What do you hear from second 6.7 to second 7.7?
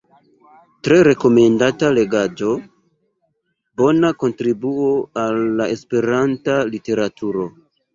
literaturo.